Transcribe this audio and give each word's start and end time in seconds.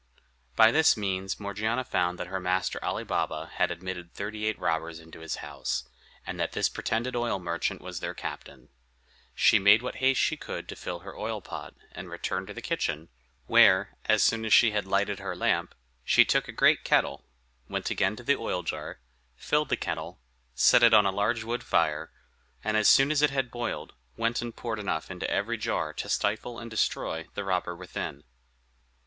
By 0.55 0.71
this 0.71 0.97
means 0.97 1.39
Morgiana 1.39 1.83
found 1.83 2.17
that 2.17 2.25
her 2.25 2.39
master 2.39 2.83
Ali 2.83 3.03
Baba 3.03 3.51
had 3.57 3.69
admitted 3.69 4.11
thirty 4.15 4.47
eight 4.47 4.57
robbers 4.57 4.99
into 4.99 5.19
his 5.19 5.35
house, 5.45 5.87
and 6.25 6.39
that 6.39 6.53
this 6.53 6.69
pretended 6.69 7.15
oil 7.15 7.37
merchant 7.37 7.81
was 7.83 7.99
their 7.99 8.15
captain. 8.15 8.69
She 9.35 9.59
made 9.59 9.83
what 9.83 9.97
haste 9.97 10.19
she 10.19 10.37
could 10.37 10.67
to 10.69 10.75
fill 10.75 11.01
her 11.01 11.15
oil 11.15 11.39
pot, 11.39 11.75
and 11.91 12.09
returned 12.09 12.45
into 12.49 12.55
the 12.55 12.63
kitchen, 12.63 13.09
where, 13.45 13.95
as 14.05 14.23
soon 14.23 14.43
as 14.43 14.51
she 14.51 14.71
had 14.71 14.87
lighted 14.87 15.19
her 15.19 15.35
lamp, 15.35 15.75
she 16.03 16.25
took 16.25 16.47
a 16.47 16.51
great 16.51 16.83
kettle, 16.83 17.23
went 17.69 17.91
again 17.91 18.15
to 18.15 18.23
the 18.23 18.37
oil 18.37 18.63
jar, 18.63 19.01
filled 19.35 19.69
the 19.69 19.77
kettle, 19.77 20.19
set 20.55 20.81
it 20.81 20.95
on 20.95 21.05
a 21.05 21.11
large 21.11 21.43
wood 21.43 21.63
fire, 21.63 22.11
and 22.63 22.75
as 22.75 22.87
soon 22.87 23.11
as 23.11 23.21
it 23.21 23.51
boiled, 23.51 23.93
went 24.17 24.41
and 24.41 24.55
poured 24.55 24.79
enough 24.79 25.11
into 25.11 25.29
every 25.29 25.59
jar 25.59 25.93
to 25.93 26.09
stifle 26.09 26.57
and 26.57 26.71
destroy 26.71 27.27
the 27.35 27.43
robber 27.43 27.75
within. 27.75 28.23